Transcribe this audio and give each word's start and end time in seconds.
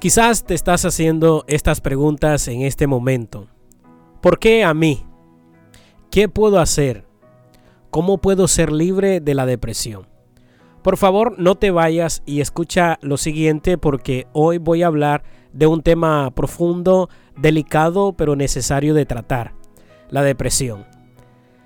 Quizás 0.00 0.44
te 0.44 0.54
estás 0.54 0.86
haciendo 0.86 1.44
estas 1.46 1.82
preguntas 1.82 2.48
en 2.48 2.62
este 2.62 2.86
momento. 2.86 3.48
¿Por 4.22 4.38
qué 4.38 4.64
a 4.64 4.72
mí? 4.72 5.04
¿Qué 6.10 6.26
puedo 6.26 6.58
hacer? 6.58 7.04
¿Cómo 7.90 8.16
puedo 8.16 8.48
ser 8.48 8.72
libre 8.72 9.20
de 9.20 9.34
la 9.34 9.44
depresión? 9.44 10.06
Por 10.82 10.96
favor, 10.96 11.38
no 11.38 11.56
te 11.56 11.70
vayas 11.70 12.22
y 12.24 12.40
escucha 12.40 12.98
lo 13.02 13.18
siguiente 13.18 13.76
porque 13.76 14.26
hoy 14.32 14.56
voy 14.56 14.82
a 14.82 14.86
hablar 14.86 15.22
de 15.52 15.66
un 15.66 15.82
tema 15.82 16.30
profundo, 16.30 17.10
delicado, 17.36 18.14
pero 18.14 18.36
necesario 18.36 18.94
de 18.94 19.04
tratar, 19.04 19.52
la 20.08 20.22
depresión. 20.22 20.86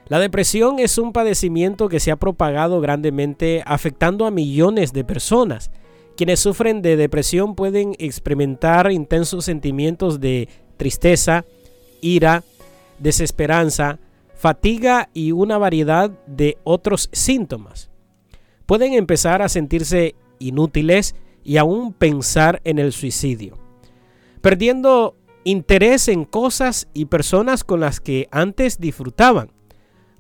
La 0.09 0.19
depresión 0.19 0.81
es 0.81 0.99
un 0.99 1.13
padecimiento 1.13 1.89
que 1.89 2.01
se 2.01 2.11
ha 2.11 2.17
propagado 2.17 2.81
grandemente 2.81 3.63
afectando 3.65 4.27
a 4.27 4.33
millones 4.33 4.93
de 4.93 5.05
personas 5.05 5.71
quienes 6.17 6.41
sufren 6.41 6.83
de 6.83 6.97
depresión 6.97 7.55
pueden 7.55 7.95
experimentar 7.99 8.91
intensos 8.93 9.45
sentimientos 9.45 10.21
de 10.21 10.49
tristeza, 10.77 11.45
ira, 12.01 12.45
desesperanza, 12.99 13.99
fatiga 14.35 15.09
y 15.15 15.33
una 15.33 15.59
variedad 15.59 16.11
de 16.27 16.59
otros 16.65 17.09
síntomas. 17.13 17.91
Pueden 18.67 18.93
empezar 18.95 19.43
a 19.43 19.49
sentirse 19.49 20.15
inútiles 20.39 21.15
y 21.43 21.57
aún 21.59 21.93
pensar 21.93 22.61
en 22.65 22.79
el 22.79 22.93
suicidio, 22.93 23.59
perdiendo 24.41 25.17
interés 25.45 26.09
en 26.09 26.25
cosas 26.25 26.89
y 26.95 27.07
personas 27.07 27.65
con 27.65 27.81
las 27.81 28.01
que 28.01 28.29
antes 28.31 28.79
disfrutaban. 28.79 29.51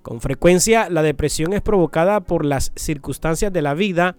Con 0.03 0.20
frecuencia 0.20 0.91
la 0.91 1.03
depresión 1.03 1.55
es 1.55 1.62
provocada 1.62 2.20
por 2.20 2.45
las 2.45 2.73
circunstancias 2.77 3.53
de 3.53 3.62
la 3.62 3.73
vida, 3.73 4.17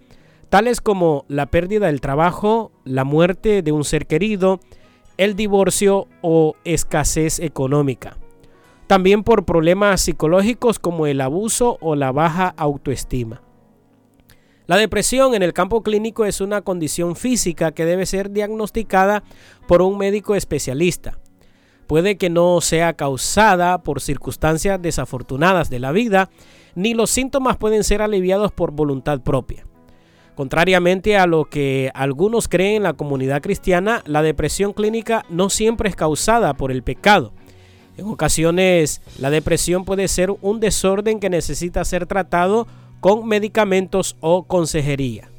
tales 0.48 0.80
como 0.80 1.24
la 1.28 1.46
pérdida 1.46 1.86
del 1.86 2.00
trabajo, 2.00 2.72
la 2.84 3.04
muerte 3.04 3.62
de 3.62 3.72
un 3.72 3.84
ser 3.84 4.06
querido, 4.06 4.60
el 5.16 5.34
divorcio 5.34 6.08
o 6.22 6.54
escasez 6.64 7.38
económica. 7.38 8.16
También 8.86 9.24
por 9.24 9.44
problemas 9.44 10.00
psicológicos 10.02 10.78
como 10.78 11.06
el 11.06 11.20
abuso 11.20 11.78
o 11.80 11.96
la 11.96 12.12
baja 12.12 12.54
autoestima. 12.56 13.42
La 14.66 14.76
depresión 14.76 15.34
en 15.34 15.42
el 15.42 15.52
campo 15.52 15.82
clínico 15.82 16.24
es 16.24 16.40
una 16.40 16.62
condición 16.62 17.14
física 17.14 17.72
que 17.72 17.84
debe 17.84 18.04
ser 18.04 18.30
diagnosticada 18.30 19.22
por 19.68 19.80
un 19.80 19.96
médico 19.96 20.34
especialista. 20.34 21.18
Puede 21.86 22.16
que 22.16 22.30
no 22.30 22.60
sea 22.60 22.94
causada 22.94 23.82
por 23.82 24.00
circunstancias 24.00 24.82
desafortunadas 24.82 25.70
de 25.70 25.78
la 25.78 25.92
vida, 25.92 26.30
ni 26.74 26.94
los 26.94 27.10
síntomas 27.10 27.56
pueden 27.56 27.84
ser 27.84 28.02
aliviados 28.02 28.50
por 28.50 28.72
voluntad 28.72 29.20
propia. 29.20 29.66
Contrariamente 30.36 31.16
a 31.16 31.26
lo 31.26 31.46
que 31.46 31.90
algunos 31.94 32.46
creen 32.46 32.76
en 32.76 32.82
la 32.82 32.92
comunidad 32.92 33.40
cristiana, 33.40 34.02
la 34.04 34.20
depresión 34.20 34.74
clínica 34.74 35.24
no 35.30 35.48
siempre 35.48 35.88
es 35.88 35.96
causada 35.96 36.52
por 36.52 36.70
el 36.70 36.82
pecado. 36.82 37.32
En 37.96 38.06
ocasiones, 38.06 39.00
la 39.18 39.30
depresión 39.30 39.86
puede 39.86 40.08
ser 40.08 40.30
un 40.42 40.60
desorden 40.60 41.20
que 41.20 41.30
necesita 41.30 41.82
ser 41.86 42.04
tratado 42.04 42.66
con 43.00 43.26
medicamentos 43.26 44.16
o 44.20 44.42
consejería. 44.42 45.30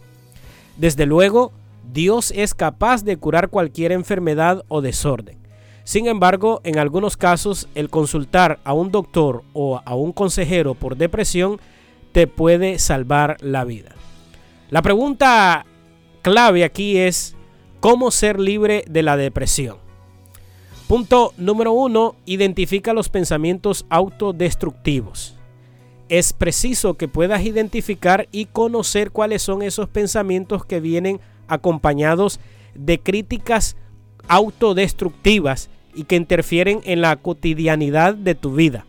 Desde 0.78 1.06
luego, 1.06 1.52
Dios 1.94 2.34
es 2.36 2.56
capaz 2.56 3.04
de 3.04 3.18
curar 3.18 3.50
cualquier 3.50 3.92
enfermedad 3.92 4.64
o 4.68 4.82
desorden. 4.82 5.38
Sin 5.84 6.08
embargo, 6.08 6.60
en 6.64 6.80
algunos 6.80 7.18
casos, 7.18 7.70
el 7.76 7.92
consultar 7.92 8.60
a 8.64 8.74
un 8.74 8.92
doctor 8.92 9.44
o 9.54 9.80
a 9.86 9.94
un 9.94 10.12
consejero 10.12 10.74
por 10.74 10.98
depresión 10.98 11.60
te 12.14 12.26
puede 12.26 12.80
salvar 12.80 13.38
la 13.42 13.64
vida. 13.64 13.92
La 14.70 14.82
pregunta 14.82 15.66
clave 16.22 16.66
aquí 16.66 16.98
es 16.98 17.36
cómo 17.80 18.12
ser 18.12 18.38
libre 18.38 18.84
de 18.90 19.02
la 19.02 19.16
depresión. 19.16 19.78
Punto 20.88 21.34
número 21.38 21.72
uno, 21.72 22.16
identifica 22.26 22.94
los 22.94 23.08
pensamientos 23.08 23.86
autodestructivos. 23.90 25.38
Es 26.10 26.34
preciso 26.34 26.96
que 26.96 27.08
puedas 27.08 27.46
identificar 27.46 28.28
y 28.32 28.46
conocer 28.46 29.12
cuáles 29.12 29.42
son 29.42 29.62
esos 29.62 29.88
pensamientos 29.88 30.66
que 30.66 30.80
vienen 30.82 31.20
acompañados 31.48 32.40
de 32.76 33.00
críticas 33.00 33.78
autodestructivas 34.28 35.70
y 35.96 36.04
que 36.04 36.16
interfieren 36.16 36.82
en 36.84 37.02
la 37.02 37.16
cotidianidad 37.16 38.16
de 38.16 38.36
tu 38.36 38.54
vida. 38.54 38.86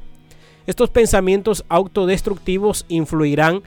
Estos 0.66 0.90
pensamientos 0.90 1.64
autodestructivos 1.68 2.84
influirán 2.88 3.62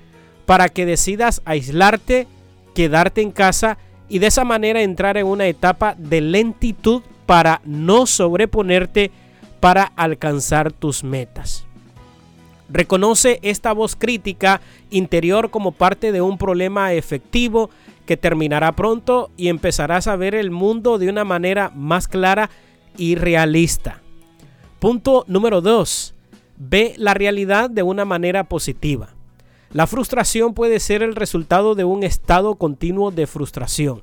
para 0.51 0.67
que 0.67 0.85
decidas 0.85 1.41
aislarte, 1.45 2.27
quedarte 2.75 3.21
en 3.21 3.31
casa 3.31 3.77
y 4.09 4.19
de 4.19 4.27
esa 4.27 4.43
manera 4.43 4.81
entrar 4.81 5.15
en 5.15 5.25
una 5.25 5.47
etapa 5.47 5.95
de 5.97 6.19
lentitud 6.19 7.03
para 7.25 7.61
no 7.63 8.05
sobreponerte 8.05 9.11
para 9.61 9.83
alcanzar 9.95 10.73
tus 10.73 11.05
metas. 11.05 11.63
Reconoce 12.67 13.39
esta 13.43 13.71
voz 13.71 13.95
crítica 13.95 14.59
interior 14.89 15.51
como 15.51 15.71
parte 15.71 16.11
de 16.11 16.19
un 16.19 16.37
problema 16.37 16.91
efectivo 16.91 17.69
que 18.05 18.17
terminará 18.17 18.73
pronto 18.73 19.31
y 19.37 19.47
empezarás 19.47 20.07
a 20.07 20.17
ver 20.17 20.35
el 20.35 20.51
mundo 20.51 20.97
de 20.97 21.07
una 21.07 21.23
manera 21.23 21.71
más 21.73 22.09
clara 22.09 22.49
y 22.97 23.15
realista. 23.15 24.01
Punto 24.79 25.23
número 25.29 25.61
2. 25.61 26.13
Ve 26.57 26.93
la 26.97 27.13
realidad 27.13 27.69
de 27.69 27.83
una 27.83 28.03
manera 28.03 28.43
positiva. 28.43 29.15
La 29.73 29.87
frustración 29.87 30.53
puede 30.53 30.79
ser 30.79 31.01
el 31.01 31.15
resultado 31.15 31.75
de 31.75 31.85
un 31.85 32.03
estado 32.03 32.55
continuo 32.55 33.11
de 33.11 33.25
frustración. 33.25 34.01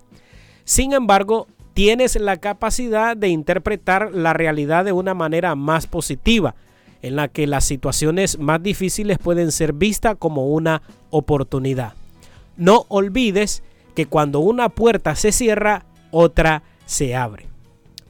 Sin 0.64 0.94
embargo, 0.94 1.46
tienes 1.74 2.16
la 2.16 2.38
capacidad 2.38 3.16
de 3.16 3.28
interpretar 3.28 4.12
la 4.14 4.32
realidad 4.32 4.84
de 4.84 4.92
una 4.92 5.14
manera 5.14 5.54
más 5.54 5.86
positiva, 5.86 6.54
en 7.02 7.16
la 7.16 7.28
que 7.28 7.46
las 7.46 7.64
situaciones 7.64 8.38
más 8.38 8.62
difíciles 8.62 9.18
pueden 9.18 9.52
ser 9.52 9.72
vistas 9.72 10.16
como 10.18 10.48
una 10.48 10.82
oportunidad. 11.10 11.92
No 12.56 12.86
olvides 12.88 13.62
que 13.94 14.06
cuando 14.06 14.40
una 14.40 14.70
puerta 14.70 15.14
se 15.14 15.32
cierra, 15.32 15.84
otra 16.10 16.62
se 16.86 17.14
abre. 17.14 17.46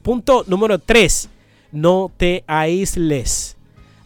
Punto 0.03 0.45
número 0.47 0.79
3. 0.79 1.29
No 1.73 2.11
te 2.17 2.45
aísles. 2.47 3.58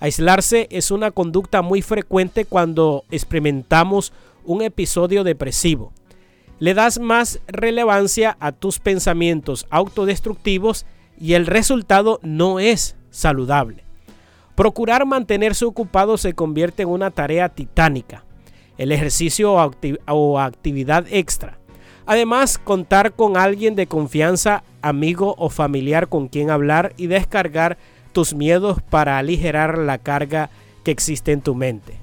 Aislarse 0.03 0.67
es 0.73 0.91
una 0.91 1.13
conducta 1.13 1.63
muy 1.63 1.81
frecuente 1.81 2.45
cuando 2.45 3.05
experimentamos 3.13 4.13
un 4.45 4.61
episodio 4.63 5.23
depresivo. 5.23 5.93
Le 6.59 6.75
das 6.75 6.99
más 6.99 7.39
relevancia 7.47 8.37
a 8.41 8.51
tus 8.51 8.81
pensamientos 8.81 9.65
autodestructivos 9.71 10.87
y 11.21 11.35
el 11.35 11.47
resultado 11.47 12.19
no 12.25 12.59
es 12.59 12.97
saludable. 13.11 13.85
Procurar 14.57 15.07
mantenerse 15.07 15.67
ocupado 15.67 16.17
se 16.17 16.33
convierte 16.33 16.83
en 16.83 16.89
una 16.89 17.13
tarea 17.13 17.49
titánica, 17.51 18.25
el 18.79 18.91
ejercicio 18.91 19.53
o, 19.53 20.41
actividad 20.41 21.07
extra. 21.11 21.61
Además, 22.07 22.59
contar 22.59 23.13
con 23.13 23.37
alguien 23.37 23.77
de 23.77 23.87
confianza, 23.87 24.65
amigo 24.81 25.37
o 25.39 25.49
familiar 25.49 26.09
con 26.09 26.27
quien 26.27 26.51
hablar 26.51 26.93
y 26.97 27.07
descargar 27.07 27.79
tus 28.13 28.35
miedos 28.35 28.83
para 28.83 29.19
aligerar 29.19 29.79
la 29.79 29.99
carga 29.99 30.51
que 30.85 30.91
existe 30.91 31.33
en 31.33 31.41
tu 31.41 31.55
mente. 31.55 31.99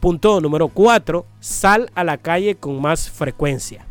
Punto 0.00 0.40
número 0.40 0.68
4. 0.68 1.26
Sal 1.40 1.90
a 1.94 2.04
la 2.04 2.18
calle 2.18 2.56
con 2.56 2.80
más 2.80 3.10
frecuencia. 3.10 3.86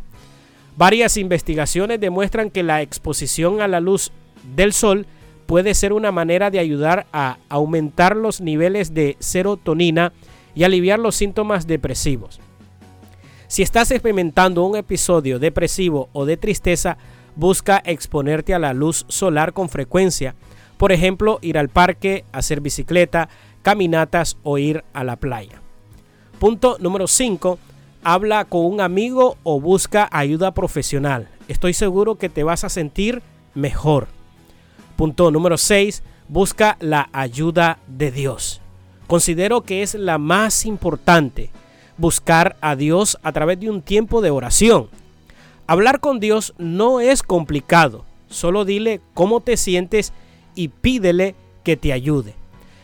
Varias 0.76 1.16
investigaciones 1.16 2.00
demuestran 2.00 2.50
que 2.50 2.62
la 2.62 2.82
exposición 2.82 3.60
a 3.60 3.68
la 3.68 3.80
luz 3.80 4.12
del 4.54 4.72
sol 4.72 5.06
puede 5.46 5.74
ser 5.74 5.92
una 5.92 6.12
manera 6.12 6.50
de 6.50 6.58
ayudar 6.58 7.06
a 7.12 7.38
aumentar 7.48 8.16
los 8.16 8.40
niveles 8.40 8.92
de 8.92 9.16
serotonina 9.18 10.12
y 10.54 10.64
aliviar 10.64 10.98
los 10.98 11.14
síntomas 11.14 11.66
depresivos. 11.66 12.40
Si 13.48 13.62
estás 13.62 13.90
experimentando 13.90 14.64
un 14.64 14.76
episodio 14.76 15.38
depresivo 15.38 16.08
o 16.12 16.24
de 16.26 16.36
tristeza, 16.36 16.98
busca 17.36 17.80
exponerte 17.84 18.54
a 18.54 18.58
la 18.58 18.72
luz 18.72 19.04
solar 19.08 19.52
con 19.52 19.68
frecuencia 19.68 20.34
por 20.76 20.92
ejemplo, 20.92 21.38
ir 21.42 21.58
al 21.58 21.68
parque, 21.68 22.24
hacer 22.32 22.60
bicicleta, 22.60 23.28
caminatas 23.62 24.36
o 24.42 24.58
ir 24.58 24.84
a 24.92 25.04
la 25.04 25.16
playa. 25.16 25.60
Punto 26.38 26.76
número 26.80 27.06
5. 27.06 27.58
Habla 28.04 28.44
con 28.44 28.66
un 28.66 28.80
amigo 28.80 29.36
o 29.42 29.60
busca 29.60 30.08
ayuda 30.12 30.52
profesional. 30.52 31.28
Estoy 31.48 31.72
seguro 31.72 32.16
que 32.16 32.28
te 32.28 32.44
vas 32.44 32.62
a 32.62 32.68
sentir 32.68 33.22
mejor. 33.54 34.06
Punto 34.96 35.30
número 35.30 35.56
6. 35.56 36.02
Busca 36.28 36.76
la 36.80 37.08
ayuda 37.12 37.78
de 37.86 38.10
Dios. 38.10 38.60
Considero 39.06 39.62
que 39.62 39.82
es 39.82 39.94
la 39.94 40.18
más 40.18 40.66
importante. 40.66 41.50
Buscar 41.96 42.56
a 42.60 42.76
Dios 42.76 43.18
a 43.22 43.32
través 43.32 43.58
de 43.60 43.70
un 43.70 43.80
tiempo 43.80 44.20
de 44.20 44.30
oración. 44.30 44.88
Hablar 45.66 46.00
con 46.00 46.20
Dios 46.20 46.54
no 46.58 47.00
es 47.00 47.22
complicado. 47.22 48.04
Solo 48.28 48.64
dile 48.64 49.00
cómo 49.14 49.40
te 49.40 49.56
sientes 49.56 50.12
y 50.56 50.68
pídele 50.68 51.36
que 51.62 51.76
te 51.76 51.92
ayude. 51.92 52.34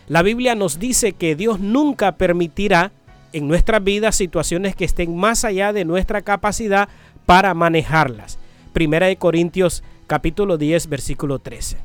La 0.06 0.22
Biblia 0.22 0.54
nos 0.54 0.78
dice 0.78 1.14
que 1.14 1.34
Dios 1.34 1.58
nunca 1.58 2.12
permitirá 2.16 2.92
en 3.32 3.48
nuestras 3.48 3.82
vidas 3.82 4.14
situaciones 4.14 4.76
que 4.76 4.84
estén 4.84 5.16
más 5.16 5.44
allá 5.44 5.72
de 5.72 5.84
nuestra 5.84 6.22
capacidad 6.22 6.88
para 7.26 7.54
manejarlas. 7.54 8.38
Primera 8.72 9.06
de 9.06 9.16
Corintios 9.16 9.82
capítulo 10.06 10.58
10, 10.58 10.88
versículo 10.88 11.38
13. 11.38 11.78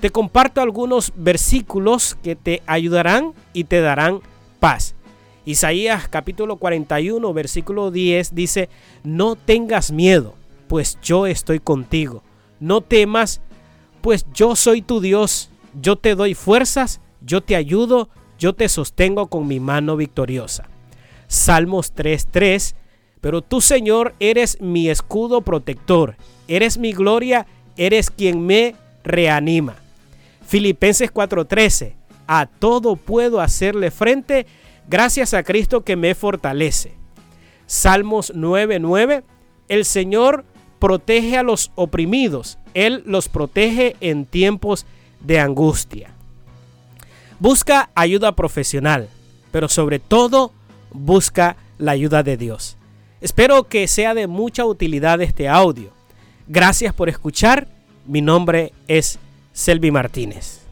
Te 0.00 0.10
comparto 0.10 0.60
algunos 0.60 1.12
versículos 1.16 2.16
que 2.22 2.36
te 2.36 2.62
ayudarán 2.66 3.32
y 3.52 3.64
te 3.64 3.80
darán 3.80 4.20
paz. 4.60 4.94
Isaías 5.46 6.08
capítulo 6.08 6.56
41, 6.56 7.32
versículo 7.32 7.90
10 7.90 8.34
dice, 8.34 8.68
no 9.02 9.36
tengas 9.36 9.92
miedo, 9.92 10.34
pues 10.68 10.98
yo 11.02 11.26
estoy 11.26 11.60
contigo. 11.60 12.22
No 12.60 12.80
temas, 12.80 13.40
pues 14.04 14.26
yo 14.34 14.54
soy 14.54 14.82
tu 14.82 15.00
Dios. 15.00 15.48
Yo 15.80 15.96
te 15.96 16.14
doy 16.14 16.34
fuerzas, 16.34 17.00
yo 17.22 17.40
te 17.40 17.56
ayudo, 17.56 18.10
yo 18.38 18.52
te 18.52 18.68
sostengo 18.68 19.28
con 19.28 19.48
mi 19.48 19.60
mano 19.60 19.96
victoriosa. 19.96 20.68
Salmos 21.26 21.94
3:3, 21.94 22.74
pero 23.22 23.40
tú 23.40 23.62
Señor 23.62 24.14
eres 24.20 24.60
mi 24.60 24.90
escudo 24.90 25.40
protector, 25.40 26.16
eres 26.48 26.76
mi 26.76 26.92
gloria, 26.92 27.46
eres 27.78 28.10
quien 28.10 28.44
me 28.44 28.76
reanima. 29.04 29.76
Filipenses 30.46 31.10
4:13, 31.10 31.94
a 32.26 32.44
todo 32.44 32.96
puedo 32.96 33.40
hacerle 33.40 33.90
frente 33.90 34.46
gracias 34.86 35.32
a 35.32 35.42
Cristo 35.44 35.82
que 35.82 35.96
me 35.96 36.14
fortalece. 36.14 36.92
Salmos 37.64 38.34
9:9, 38.34 39.24
el 39.68 39.86
Señor 39.86 40.44
protege 40.78 41.36
a 41.36 41.42
los 41.42 41.70
oprimidos, 41.74 42.58
Él 42.74 43.02
los 43.06 43.28
protege 43.28 43.96
en 44.00 44.26
tiempos 44.26 44.86
de 45.20 45.40
angustia. 45.40 46.10
Busca 47.38 47.90
ayuda 47.94 48.32
profesional, 48.32 49.08
pero 49.50 49.68
sobre 49.68 49.98
todo 49.98 50.52
busca 50.92 51.56
la 51.78 51.92
ayuda 51.92 52.22
de 52.22 52.36
Dios. 52.36 52.76
Espero 53.20 53.64
que 53.64 53.88
sea 53.88 54.14
de 54.14 54.26
mucha 54.26 54.64
utilidad 54.64 55.20
este 55.22 55.48
audio. 55.48 55.90
Gracias 56.46 56.92
por 56.92 57.08
escuchar. 57.08 57.68
Mi 58.06 58.20
nombre 58.20 58.72
es 58.86 59.18
Selvi 59.52 59.90
Martínez. 59.90 60.63